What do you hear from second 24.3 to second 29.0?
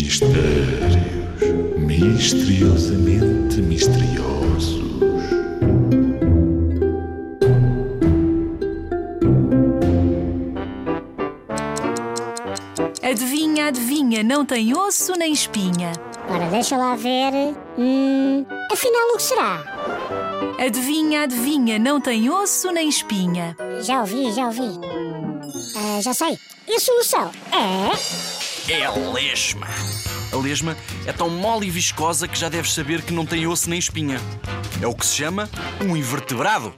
já ouvi. Ah, já sei. E a solução é é a